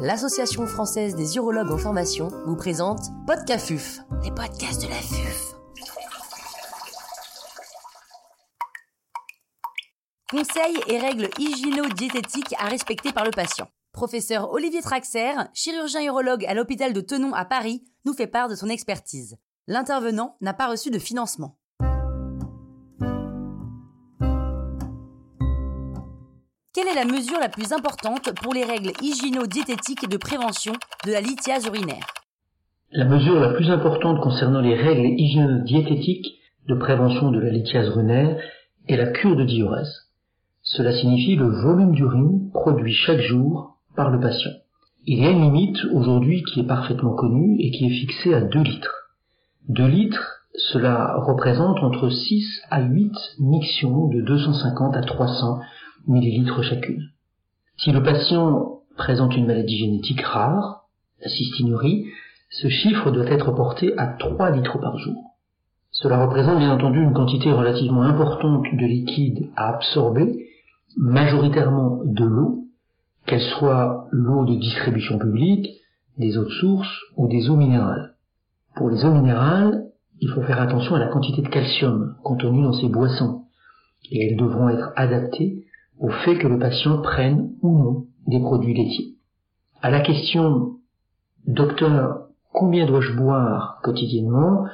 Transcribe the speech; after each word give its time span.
l'Association 0.00 0.66
française 0.66 1.14
des 1.14 1.36
urologues 1.36 1.70
en 1.70 1.76
formation 1.76 2.28
vous 2.46 2.56
présente 2.56 3.00
Podcafuf, 3.26 4.00
les 4.24 4.30
podcasts 4.30 4.82
de 4.82 4.88
la 4.88 4.94
FUF. 4.94 5.54
Conseils 10.30 10.80
et 10.86 10.98
règles 10.98 11.28
hygiéno-diététiques 11.38 12.54
à 12.58 12.68
respecter 12.68 13.12
par 13.12 13.26
le 13.26 13.30
patient. 13.30 13.68
Professeur 13.92 14.50
Olivier 14.52 14.80
Traxer, 14.80 15.34
chirurgien 15.52 16.02
urologue 16.02 16.46
à 16.46 16.54
l'hôpital 16.54 16.94
de 16.94 17.02
Tenon 17.02 17.34
à 17.34 17.44
Paris, 17.44 17.84
nous 18.06 18.14
fait 18.14 18.26
part 18.26 18.48
de 18.48 18.54
son 18.54 18.70
expertise. 18.70 19.36
L'intervenant 19.66 20.38
n'a 20.40 20.54
pas 20.54 20.68
reçu 20.68 20.90
de 20.90 20.98
financement. 20.98 21.59
Quelle 26.80 26.96
est 26.96 27.04
la 27.04 27.12
mesure 27.12 27.38
la 27.38 27.50
plus 27.50 27.74
importante 27.74 28.32
pour 28.42 28.54
les 28.54 28.64
règles 28.64 28.92
hygiéno-diététiques 29.02 30.08
de 30.08 30.16
prévention 30.16 30.72
de 31.04 31.12
la 31.12 31.20
lithiase 31.20 31.66
urinaire? 31.66 32.06
La 32.90 33.04
mesure 33.04 33.38
la 33.38 33.52
plus 33.52 33.70
importante 33.70 34.22
concernant 34.22 34.62
les 34.62 34.76
règles 34.76 35.04
hygiéno-diététiques 35.04 36.38
de 36.68 36.74
prévention 36.74 37.32
de 37.32 37.38
la 37.38 37.50
lithiase 37.50 37.88
urinaire 37.88 38.38
est 38.88 38.96
la 38.96 39.08
cure 39.08 39.36
de 39.36 39.44
diurèse. 39.44 39.92
Cela 40.62 40.92
signifie 40.92 41.36
le 41.36 41.48
volume 41.48 41.92
d'urine 41.92 42.50
produit 42.54 42.94
chaque 42.94 43.20
jour 43.20 43.76
par 43.94 44.08
le 44.08 44.18
patient. 44.18 44.52
Il 45.04 45.18
y 45.18 45.26
a 45.26 45.30
une 45.30 45.42
limite 45.42 45.84
aujourd'hui 45.92 46.42
qui 46.44 46.60
est 46.60 46.66
parfaitement 46.66 47.12
connue 47.12 47.56
et 47.60 47.72
qui 47.72 47.88
est 47.88 48.00
fixée 48.00 48.32
à 48.32 48.40
2 48.40 48.58
litres. 48.62 49.10
2 49.68 49.86
litres, 49.86 50.46
cela 50.54 51.16
représente 51.18 51.82
entre 51.82 52.08
6 52.08 52.62
à 52.70 52.80
8 52.80 53.12
mictions 53.38 54.08
de 54.08 54.22
250 54.22 54.96
à 54.96 55.02
300 55.02 55.60
millilitres 56.06 56.62
chacune. 56.62 57.10
Si 57.76 57.92
le 57.92 58.02
patient 58.02 58.80
présente 58.96 59.36
une 59.36 59.46
maladie 59.46 59.78
génétique 59.78 60.20
rare, 60.20 60.84
la 61.22 61.28
cystinurie, 61.28 62.06
ce 62.50 62.68
chiffre 62.68 63.10
doit 63.10 63.26
être 63.26 63.52
porté 63.52 63.96
à 63.96 64.06
3 64.06 64.50
litres 64.50 64.78
par 64.78 64.98
jour. 64.98 65.36
Cela 65.92 66.24
représente 66.24 66.58
bien 66.58 66.72
entendu 66.72 67.02
une 67.02 67.12
quantité 67.12 67.52
relativement 67.52 68.02
importante 68.02 68.64
de 68.72 68.86
liquide 68.86 69.50
à 69.56 69.74
absorber, 69.74 70.46
majoritairement 70.96 72.00
de 72.04 72.24
l'eau, 72.24 72.64
qu'elle 73.26 73.40
soit 73.40 74.06
l'eau 74.10 74.44
de 74.44 74.54
distribution 74.56 75.18
publique, 75.18 75.68
des 76.18 76.36
eaux 76.38 76.44
de 76.44 76.50
source 76.50 77.00
ou 77.16 77.28
des 77.28 77.48
eaux 77.48 77.56
minérales. 77.56 78.14
Pour 78.74 78.90
les 78.90 79.04
eaux 79.04 79.12
minérales, 79.12 79.86
il 80.20 80.28
faut 80.30 80.42
faire 80.42 80.60
attention 80.60 80.94
à 80.94 80.98
la 80.98 81.08
quantité 81.08 81.42
de 81.42 81.48
calcium 81.48 82.16
contenue 82.22 82.62
dans 82.62 82.72
ces 82.72 82.88
boissons, 82.88 83.44
et 84.10 84.26
elles 84.26 84.36
devront 84.36 84.68
être 84.68 84.92
adaptées 84.96 85.64
au 86.00 86.08
fait 86.08 86.38
que 86.38 86.48
le 86.48 86.58
patient 86.58 87.00
prenne 87.02 87.52
ou 87.62 87.78
non 87.78 88.06
des 88.26 88.40
produits 88.40 88.74
laitiers. 88.74 89.14
À 89.82 89.90
la 89.90 90.00
question 90.00 90.76
Docteur, 91.46 92.28
combien 92.52 92.86
dois-je 92.86 93.16
boire 93.16 93.80
quotidiennement 93.82 94.66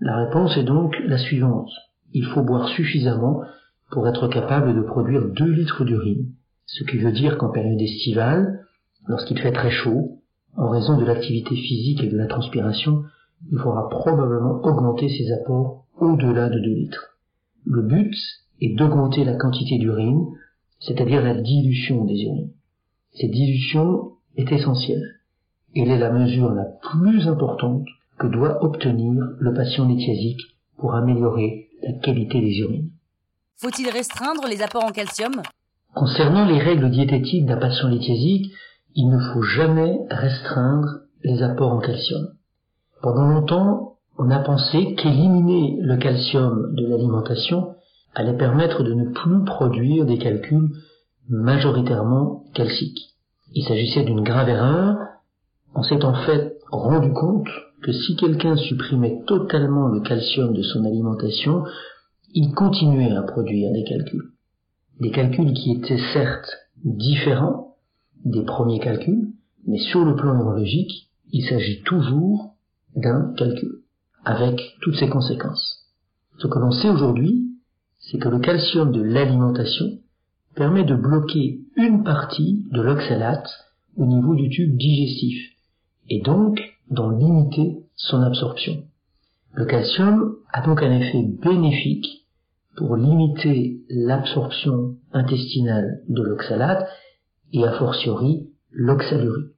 La 0.00 0.16
réponse 0.16 0.56
est 0.56 0.64
donc 0.64 0.94
la 1.04 1.18
suivante. 1.18 1.70
Il 2.12 2.24
faut 2.26 2.42
boire 2.42 2.68
suffisamment 2.68 3.42
pour 3.90 4.06
être 4.08 4.28
capable 4.28 4.74
de 4.74 4.82
produire 4.82 5.28
2 5.28 5.44
litres 5.44 5.84
d'urine, 5.84 6.32
ce 6.66 6.84
qui 6.84 6.98
veut 6.98 7.12
dire 7.12 7.38
qu'en 7.38 7.50
période 7.50 7.80
estivale, 7.80 8.66
lorsqu'il 9.06 9.38
fait 9.38 9.52
très 9.52 9.70
chaud, 9.70 10.18
en 10.56 10.68
raison 10.68 10.98
de 10.98 11.04
l'activité 11.04 11.54
physique 11.54 12.02
et 12.02 12.08
de 12.08 12.16
la 12.16 12.26
transpiration, 12.26 13.04
il 13.50 13.58
faudra 13.58 13.88
probablement 13.88 14.60
augmenter 14.64 15.08
ses 15.08 15.32
apports 15.32 15.84
au-delà 15.98 16.48
de 16.48 16.58
2 16.58 16.70
litres. 16.74 17.16
Le 17.64 17.82
but 17.82 18.14
est 18.60 18.76
d'augmenter 18.76 19.24
la 19.24 19.36
quantité 19.36 19.78
d'urine 19.78 20.26
c'est-à-dire 20.80 21.22
la 21.22 21.34
dilution 21.34 22.04
des 22.04 22.22
urines. 22.22 22.52
Cette 23.12 23.30
dilution 23.30 24.12
est 24.36 24.50
essentielle. 24.52 25.02
Elle 25.74 25.90
est 25.90 25.98
la 25.98 26.10
mesure 26.10 26.50
la 26.50 26.64
plus 26.64 27.26
importante 27.28 27.86
que 28.18 28.26
doit 28.26 28.62
obtenir 28.64 29.22
le 29.38 29.54
patient 29.54 29.86
lithiasique 29.86 30.40
pour 30.76 30.94
améliorer 30.94 31.68
la 31.82 31.92
qualité 31.92 32.40
des 32.40 32.58
urines. 32.58 32.90
Faut-il 33.56 33.90
restreindre 33.90 34.46
les 34.48 34.62
apports 34.62 34.84
en 34.84 34.92
calcium? 34.92 35.42
Concernant 35.94 36.46
les 36.46 36.58
règles 36.58 36.90
diététiques 36.90 37.46
d'un 37.46 37.56
patient 37.56 37.88
lithiasique, 37.88 38.52
il 38.94 39.08
ne 39.08 39.18
faut 39.18 39.42
jamais 39.42 39.98
restreindre 40.10 41.00
les 41.24 41.42
apports 41.42 41.72
en 41.72 41.80
calcium. 41.80 42.34
Pendant 43.02 43.28
longtemps, 43.28 43.96
on 44.16 44.30
a 44.30 44.38
pensé 44.40 44.94
qu'éliminer 44.94 45.76
le 45.80 45.96
calcium 45.96 46.74
de 46.74 46.86
l'alimentation 46.86 47.74
allait 48.18 48.36
permettre 48.36 48.82
de 48.82 48.94
ne 48.94 49.04
plus 49.04 49.44
produire 49.44 50.04
des 50.04 50.18
calculs 50.18 50.70
majoritairement 51.28 52.42
calciques. 52.52 53.14
Il 53.54 53.62
s'agissait 53.64 54.02
d'une 54.02 54.24
grave 54.24 54.48
erreur. 54.48 54.96
On 55.76 55.84
s'est 55.84 56.04
en 56.04 56.14
fait 56.26 56.58
rendu 56.72 57.12
compte 57.12 57.46
que 57.80 57.92
si 57.92 58.16
quelqu'un 58.16 58.56
supprimait 58.56 59.22
totalement 59.28 59.86
le 59.86 60.00
calcium 60.00 60.52
de 60.52 60.62
son 60.62 60.84
alimentation, 60.84 61.62
il 62.34 62.52
continuait 62.54 63.12
à 63.12 63.22
produire 63.22 63.72
des 63.72 63.84
calculs. 63.84 64.32
Des 64.98 65.12
calculs 65.12 65.52
qui 65.52 65.74
étaient 65.74 66.02
certes 66.12 66.50
différents 66.84 67.76
des 68.24 68.42
premiers 68.42 68.80
calculs, 68.80 69.28
mais 69.64 69.78
sur 69.78 70.04
le 70.04 70.16
plan 70.16 70.34
urologique, 70.34 71.08
il 71.30 71.44
s'agit 71.44 71.82
toujours 71.82 72.56
d'un 72.96 73.32
calcul, 73.36 73.82
avec 74.24 74.60
toutes 74.82 74.96
ses 74.96 75.08
conséquences. 75.08 75.84
Ce 76.38 76.48
que 76.48 76.58
l'on 76.58 76.72
sait 76.72 76.90
aujourd'hui, 76.90 77.47
c'est 77.98 78.18
que 78.18 78.28
le 78.28 78.38
calcium 78.38 78.92
de 78.92 79.02
l'alimentation 79.02 79.98
permet 80.54 80.84
de 80.84 80.94
bloquer 80.94 81.60
une 81.76 82.02
partie 82.04 82.64
de 82.72 82.80
l'oxalate 82.80 83.48
au 83.96 84.06
niveau 84.06 84.34
du 84.34 84.48
tube 84.48 84.76
digestif 84.76 85.52
et 86.08 86.20
donc 86.20 86.60
d'en 86.90 87.10
limiter 87.10 87.84
son 87.96 88.22
absorption. 88.22 88.84
Le 89.52 89.66
calcium 89.66 90.36
a 90.52 90.62
donc 90.62 90.82
un 90.82 90.92
effet 90.92 91.22
bénéfique 91.22 92.26
pour 92.76 92.96
limiter 92.96 93.80
l'absorption 93.88 94.96
intestinale 95.12 96.02
de 96.08 96.22
l'oxalate 96.22 96.86
et 97.52 97.64
a 97.64 97.72
fortiori 97.72 98.48
l'oxalurie. 98.70 99.50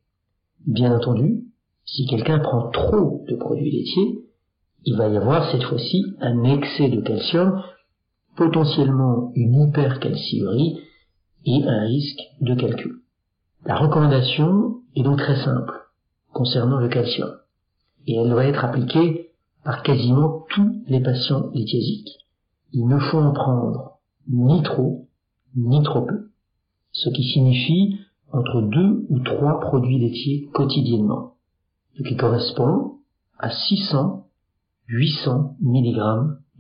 Bien 0.67 0.95
entendu, 0.95 1.45
si 1.85 2.07
quelqu'un 2.07 2.39
prend 2.39 2.71
trop 2.71 3.25
de 3.29 3.37
produits 3.37 3.71
laitiers, 3.71 4.25
il 4.85 4.97
va 4.97 5.09
y 5.09 5.17
avoir 5.17 5.51
cette 5.51 5.65
fois-ci 5.65 6.05
un 6.21 6.45
excès 6.45 6.89
de 6.89 7.01
calcium 7.01 7.63
potentiellement 8.41 9.33
une 9.35 9.69
hypercalciurie 9.69 10.81
et 11.45 11.63
un 11.63 11.81
risque 11.83 12.23
de 12.41 12.55
calcul. 12.55 13.01
La 13.67 13.77
recommandation 13.77 14.77
est 14.97 15.03
donc 15.03 15.19
très 15.19 15.45
simple 15.45 15.75
concernant 16.33 16.79
le 16.79 16.89
calcium 16.89 17.33
et 18.07 18.17
elle 18.17 18.31
doit 18.31 18.47
être 18.47 18.65
appliquée 18.65 19.29
par 19.63 19.83
quasiment 19.83 20.47
tous 20.49 20.83
les 20.87 21.03
patients 21.03 21.51
lithiasiques. 21.53 22.17
Il 22.73 22.87
ne 22.87 22.99
faut 22.99 23.19
en 23.19 23.33
prendre 23.33 23.99
ni 24.27 24.63
trop 24.63 25.07
ni 25.55 25.83
trop 25.83 26.07
peu, 26.07 26.31
ce 26.93 27.11
qui 27.11 27.25
signifie 27.25 27.99
entre 28.33 28.63
deux 28.63 29.05
ou 29.11 29.19
trois 29.19 29.61
produits 29.61 29.99
laitiers 29.99 30.49
quotidiennement, 30.55 31.35
ce 31.99 32.05
qui 32.05 32.17
correspond 32.17 33.01
à 33.39 33.51
600 33.51 34.29
800 34.89 35.57
mg 35.61 35.99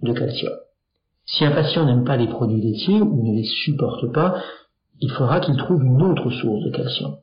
de 0.03 0.13
calcium. 0.13 0.53
Si 1.33 1.45
un 1.45 1.53
patient 1.53 1.87
n'aime 1.87 2.05
pas 2.05 2.17
les 2.17 2.27
produits 2.27 2.61
laitiers 2.61 3.01
ou 3.01 3.23
ne 3.23 3.37
les 3.37 3.45
supporte 3.45 4.13
pas, 4.13 4.43
il 5.01 5.11
faudra 5.11 5.39
qu'il 5.41 5.57
trouve 5.57 5.83
une 5.85 6.03
autre 6.03 6.29
source 6.31 6.65
de 6.65 6.71
calcium. 6.71 7.17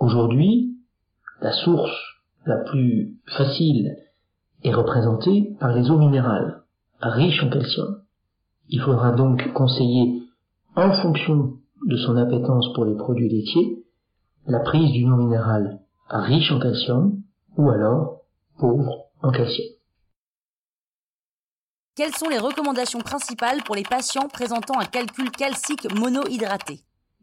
Aujourd'hui, 0.00 0.74
la 1.40 1.52
source 1.52 1.96
la 2.46 2.56
plus 2.56 3.16
facile 3.26 3.96
est 4.64 4.74
représentée 4.74 5.52
par 5.60 5.72
les 5.72 5.88
eaux 5.88 5.98
minérales, 5.98 6.62
riches 7.00 7.42
en 7.44 7.48
calcium. 7.48 8.00
Il 8.70 8.80
faudra 8.80 9.12
donc 9.12 9.52
conseiller, 9.52 10.22
en 10.74 10.90
fonction 11.00 11.54
de 11.86 11.96
son 11.96 12.16
appétence 12.16 12.72
pour 12.74 12.84
les 12.86 12.96
produits 12.96 13.28
laitiers, 13.28 13.84
la 14.46 14.60
prise 14.60 14.90
d'une 14.92 15.12
eau 15.12 15.16
minérale 15.16 15.78
riche 16.08 16.50
en 16.50 16.58
calcium 16.58 17.22
ou 17.56 17.70
alors 17.70 18.22
pauvre 18.58 19.06
en 19.22 19.30
calcium. 19.30 19.77
Quelles 21.98 22.14
sont 22.14 22.28
les 22.28 22.38
recommandations 22.38 23.00
principales 23.00 23.64
pour 23.64 23.74
les 23.74 23.82
patients 23.82 24.28
présentant 24.32 24.78
un 24.78 24.84
calcul 24.84 25.32
calcique 25.32 25.92
monohydraté? 25.98 26.78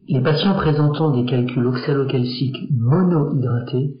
Les 0.06 0.20
patients 0.20 0.54
présentant 0.54 1.16
des 1.16 1.24
calculs 1.24 1.66
oxalocalciques 1.66 2.58
monohydratés 2.72 3.96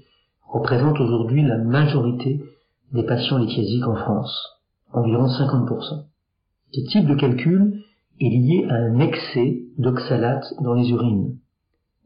représentent 0.46 1.00
aujourd'hui 1.00 1.42
la 1.42 1.56
majorité 1.56 2.42
des 2.92 3.04
patients 3.04 3.38
lithiasiques 3.38 3.86
en 3.86 3.96
France, 3.96 4.38
environ 4.92 5.28
50%. 5.28 6.04
Ce 6.72 6.80
type 6.92 7.06
de 7.06 7.14
calcul 7.14 7.82
est 8.20 8.28
lié 8.28 8.66
à 8.68 8.74
un 8.74 9.00
excès 9.00 9.62
d'oxalate 9.78 10.44
dans 10.60 10.74
les 10.74 10.90
urines. 10.90 11.38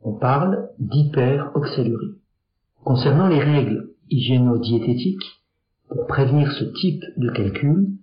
On 0.05 0.13
parle 0.13 0.69
d'hyperoxalurie. 0.79 2.19
Concernant 2.85 3.27
les 3.27 3.41
règles 3.41 3.89
hygiéno-diététiques, 4.11 5.43
pour 5.89 6.07
prévenir 6.07 6.53
ce 6.53 6.67
type 6.81 7.03
de 7.17 7.31
calcul, 7.31 7.97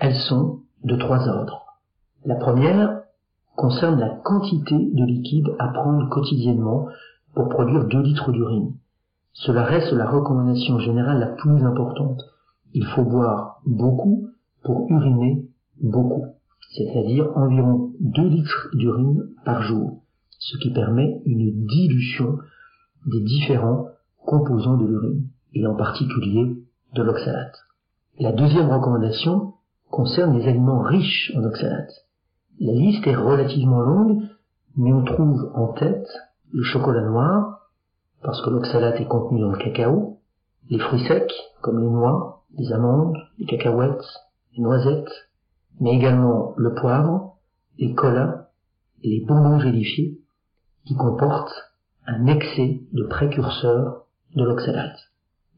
elles 0.00 0.16
sont 0.28 0.60
de 0.84 0.96
trois 0.96 1.28
ordres. 1.28 1.66
La 2.24 2.36
première 2.36 3.02
concerne 3.56 3.98
la 3.98 4.10
quantité 4.10 4.74
de 4.74 5.04
liquide 5.04 5.48
à 5.58 5.68
prendre 5.68 6.08
quotidiennement 6.08 6.86
pour 7.34 7.48
produire 7.48 7.86
2 7.86 8.00
litres 8.02 8.32
d'urine. 8.32 8.74
Cela 9.32 9.64
reste 9.64 9.92
la 9.92 10.08
recommandation 10.08 10.78
générale 10.78 11.20
la 11.20 11.26
plus 11.26 11.64
importante. 11.64 12.22
Il 12.74 12.84
faut 12.86 13.04
boire 13.04 13.60
beaucoup 13.66 14.28
pour 14.62 14.86
uriner 14.90 15.46
beaucoup, 15.80 16.26
c'est-à-dire 16.72 17.30
environ 17.36 17.92
2 18.00 18.28
litres 18.28 18.68
d'urine 18.74 19.28
par 19.44 19.62
jour, 19.62 20.02
ce 20.38 20.58
qui 20.58 20.72
permet 20.72 21.20
une 21.24 21.66
dilution 21.66 22.38
des 23.06 23.20
différents 23.20 23.86
composants 24.24 24.76
de 24.76 24.86
l'urine, 24.86 25.28
et 25.54 25.66
en 25.66 25.74
particulier 25.74 26.56
de 26.94 27.02
l'oxalate. 27.02 27.56
La 28.18 28.32
deuxième 28.32 28.68
recommandation 28.68 29.54
concerne 29.90 30.38
les 30.38 30.48
aliments 30.48 30.82
riches 30.82 31.32
en 31.36 31.44
oxalate. 31.44 31.92
La 32.60 32.72
liste 32.72 33.06
est 33.06 33.14
relativement 33.14 33.80
longue, 33.80 34.22
mais 34.76 34.92
on 34.92 35.04
trouve 35.04 35.50
en 35.54 35.68
tête 35.72 36.08
le 36.52 36.62
chocolat 36.62 37.02
noir, 37.02 37.70
parce 38.22 38.42
que 38.42 38.50
l'oxalate 38.50 39.00
est 39.00 39.06
contenu 39.06 39.40
dans 39.40 39.50
le 39.50 39.58
cacao, 39.58 40.18
les 40.70 40.78
fruits 40.78 41.06
secs, 41.06 41.32
comme 41.60 41.80
les 41.80 41.88
noix, 41.88 42.42
les 42.56 42.72
amandes, 42.72 43.16
les 43.38 43.46
cacahuètes, 43.46 44.04
les 44.56 44.62
noisettes, 44.62 45.28
mais 45.80 45.94
également 45.94 46.54
le 46.56 46.74
poivre, 46.74 47.36
les 47.78 47.94
colas, 47.94 48.48
les 49.02 49.24
bonbons 49.26 49.60
gélifiés, 49.60 50.18
qui 50.84 50.96
comportent 50.96 51.72
un 52.06 52.26
excès 52.26 52.80
de 52.92 53.04
précurseurs 53.04 54.06
de 54.34 54.44
l'oxalate. 54.44 54.98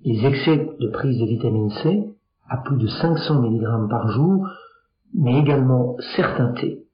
Les 0.04 0.26
excès 0.26 0.68
de 0.78 0.88
prise 0.88 1.18
de 1.18 1.26
vitamine 1.26 1.70
C, 1.70 2.10
à 2.50 2.58
plus 2.58 2.76
de 2.76 2.88
500 2.88 3.42
mg 3.42 3.88
par 3.88 4.10
jour, 4.10 4.46
mais 5.14 5.38
également 5.38 5.96
certains 6.16 6.52
thés. 6.52 6.84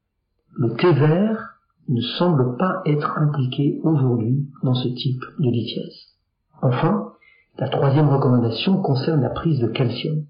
Le 0.55 0.75
thé 0.75 0.93
vert 0.93 1.56
ne 1.88 2.00
semble 2.00 2.56
pas 2.56 2.82
être 2.85 3.19
impliqué 3.19 3.81
aujourd'hui 3.82 4.49
dans 4.62 4.75
ce 4.75 4.88
type 4.88 5.23
de 5.38 5.50
lithiase. 5.50 6.14
Enfin, 6.62 7.12
la 7.58 7.69
troisième 7.69 8.08
recommandation 8.08 8.82
concerne 8.82 9.23
la 9.23 9.31
prise 9.31 9.58
de 9.61 9.69
calcium. 9.69 10.25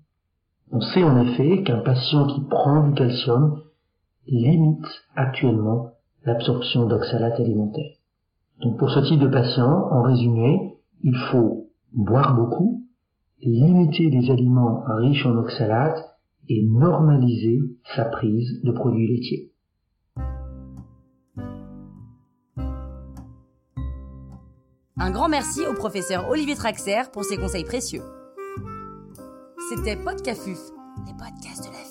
On 0.71 0.81
sait 0.81 1.03
en 1.03 1.21
effet 1.21 1.63
qu'un 1.65 1.81
patient 1.81 2.27
qui 2.27 2.41
prend 2.43 2.87
du 2.87 2.95
calcium 2.95 3.63
limite 4.29 4.87
actuellement 5.17 5.91
l'absorption 6.25 6.87
d'oxalate 6.87 7.41
alimentaire. 7.41 7.93
Donc 8.61 8.79
pour 8.79 8.91
ce 8.91 9.01
type 9.01 9.21
de 9.21 9.29
patient, 9.29 9.89
en 9.91 10.03
résumé, 10.03 10.77
il 11.03 11.17
faut 11.31 11.69
boire 11.93 12.35
beaucoup, 12.35 12.86
limiter 13.43 14.11
les 14.11 14.31
aliments 14.31 14.83
riches 14.87 15.27
en 15.27 15.37
oxalate 15.37 15.99
et 16.49 16.65
normaliser 16.65 17.61
sa 17.95 18.05
prise 18.05 18.63
de 18.63 18.73
produits 18.73 19.09
laitiers. 19.09 19.53
Un 24.99 25.11
grand 25.11 25.29
merci 25.29 25.61
au 25.67 25.75
professeur 25.75 26.29
Olivier 26.31 26.55
Traxer 26.55 27.03
pour 27.13 27.25
ses 27.25 27.37
conseils 27.37 27.65
précieux. 27.65 28.03
C'était 29.69 29.97
Podcafuf, 29.97 30.59
les 31.07 31.13
podcasts 31.13 31.69
de 31.69 31.73
la 31.73 31.86